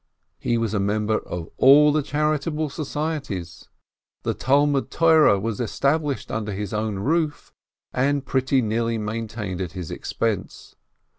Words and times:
He 0.39 0.57
was 0.57 0.73
a 0.73 0.79
member 0.79 1.19
of 1.19 1.47
all 1.57 1.91
the 1.93 2.01
charitable 2.01 2.71
societies. 2.71 3.69
The 4.23 4.33
Talmud 4.33 4.89
Torah 4.89 5.39
was 5.39 5.59
established 5.59 6.31
under 6.31 6.53
his 6.53 6.73
own 6.73 6.95
roof, 6.97 7.53
and 7.93 8.25
pretty 8.25 8.63
nearly 8.63 8.97
maintained 8.97 9.61
at 9.61 9.73
his 9.73 9.91
expense. 9.91 10.75